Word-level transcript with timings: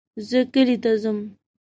زه 0.29 0.39
کلي 0.53 0.77
ته 0.83 0.91
ځم 1.01 1.19